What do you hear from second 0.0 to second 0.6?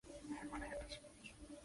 Es nativa del